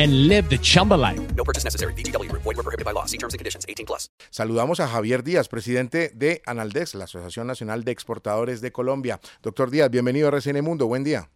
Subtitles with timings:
[0.00, 1.20] and live the Chumba life.
[1.36, 1.92] No purchase necessary.
[1.94, 2.32] VGW.
[2.32, 3.04] Void were prohibited by law.
[3.06, 3.64] See terms and conditions.
[3.68, 4.08] 18 plus.
[4.30, 9.20] Saludamos a Javier Díaz, presidente de Analdex, la Asociación Nacional de Exportadores de Colombia.
[9.42, 10.86] Doctor Díaz, bienvenido a RCN Mundo.
[10.86, 11.28] Buen día.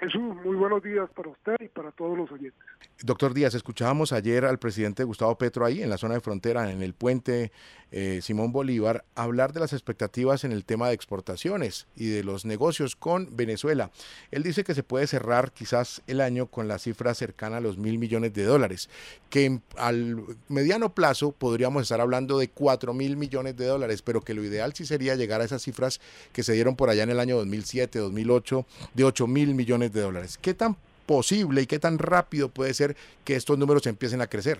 [0.00, 2.60] Jesús, muy buenos días para usted y para todos los oyentes.
[3.02, 6.82] Doctor Díaz, escuchábamos ayer al presidente Gustavo Petro ahí en la zona de frontera, en
[6.82, 7.52] el puente
[7.96, 12.44] eh, Simón Bolívar, hablar de las expectativas en el tema de exportaciones y de los
[12.44, 13.90] negocios con Venezuela.
[14.32, 17.78] Él dice que se puede cerrar quizás el año con la cifra cercana a los
[17.78, 18.90] mil millones de dólares,
[19.30, 24.34] que al mediano plazo podríamos estar hablando de cuatro mil millones de dólares, pero que
[24.34, 26.00] lo ideal sí sería llegar a esas cifras
[26.32, 30.00] que se dieron por allá en el año 2007, 2008, de ocho mil millones de
[30.00, 30.38] dólares.
[30.38, 34.58] ¿Qué tan posible y qué tan rápido puede ser que estos números empiecen a crecer?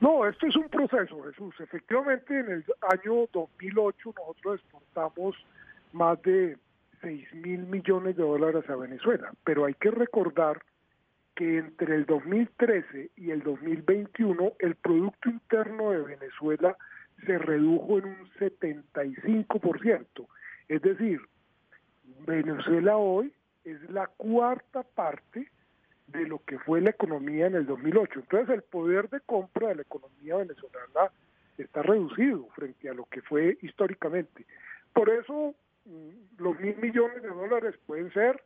[0.00, 1.54] No, esto es un proceso, Jesús.
[1.58, 5.34] Efectivamente, en el año 2008 nosotros exportamos
[5.92, 6.56] más de
[7.00, 10.62] 6 mil millones de dólares a Venezuela, pero hay que recordar
[11.34, 16.76] que entre el 2013 y el 2021 el Producto Interno de Venezuela
[17.24, 20.26] se redujo en un 75%.
[20.68, 21.20] Es decir,
[22.26, 23.32] Venezuela hoy
[23.64, 25.50] es la cuarta parte
[26.08, 28.20] de lo que fue la economía en el 2008.
[28.20, 31.10] Entonces el poder de compra de la economía venezolana
[31.58, 34.46] está reducido frente a lo que fue históricamente.
[34.92, 35.54] Por eso
[35.84, 38.42] mm, los mil millones de dólares pueden ser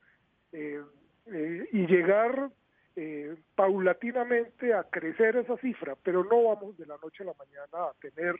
[0.52, 0.82] eh,
[1.26, 2.50] eh, y llegar
[2.96, 7.88] eh, paulatinamente a crecer esa cifra, pero no vamos de la noche a la mañana
[7.88, 8.34] a tener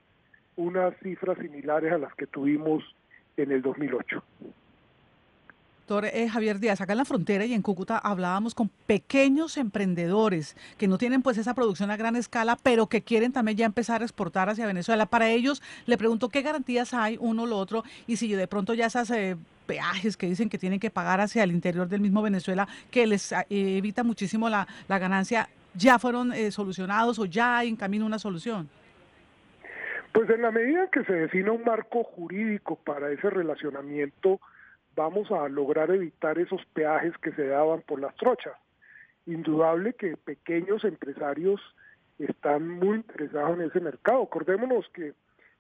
[0.56, 2.84] unas cifras similares a las que tuvimos
[3.37, 4.22] en el 2008.
[5.82, 10.56] Doctor eh, Javier Díaz, acá en la frontera y en Cúcuta hablábamos con pequeños emprendedores
[10.78, 14.00] que no tienen pues esa producción a gran escala, pero que quieren también ya empezar
[14.00, 15.06] a exportar hacia Venezuela.
[15.06, 18.75] Para ellos le pregunto qué garantías hay uno o lo otro y si de pronto
[18.75, 22.22] ya esas eh, peajes que dicen que tienen que pagar hacia el interior del mismo
[22.22, 27.59] Venezuela, que les eh, evita muchísimo la, la ganancia, ya fueron eh, solucionados o ya
[27.59, 28.69] hay en camino una solución.
[30.12, 34.41] Pues en la medida que se defina un marco jurídico para ese relacionamiento,
[34.94, 38.54] vamos a lograr evitar esos peajes que se daban por las trochas.
[39.26, 41.60] Indudable que pequeños empresarios
[42.19, 44.22] están muy interesados en ese mercado.
[44.22, 45.14] Acordémonos que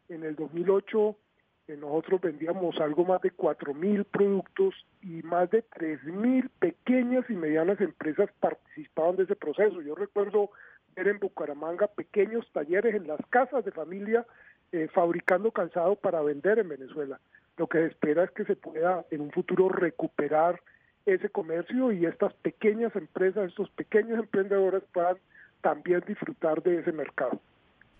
[0.08, 1.16] en el 2008
[1.68, 7.80] eh, nosotros vendíamos algo más de 4.000 productos y más de 3.000 pequeñas y medianas
[7.80, 9.80] empresas participaban de ese proceso.
[9.80, 10.50] Yo recuerdo
[10.96, 14.26] ver en Bucaramanga pequeños talleres en las casas de familia
[14.72, 17.20] eh, fabricando calzado para vender en Venezuela.
[17.56, 20.60] Lo que se espera es que se pueda en un futuro recuperar
[21.06, 25.16] ese comercio y estas pequeñas empresas, estos pequeños emprendedores puedan
[25.60, 27.40] también disfrutar de ese mercado.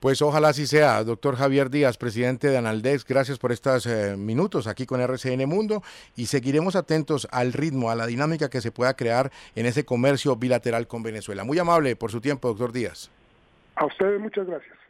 [0.01, 3.05] Pues ojalá así sea, doctor Javier Díaz, presidente de Analdex.
[3.05, 5.81] Gracias por estos eh, minutos aquí con RCN Mundo
[6.17, 10.34] y seguiremos atentos al ritmo, a la dinámica que se pueda crear en ese comercio
[10.34, 11.45] bilateral con Venezuela.
[11.45, 13.13] Muy amable por su tiempo, doctor Díaz.
[13.77, 14.81] A ustedes muchas gracias.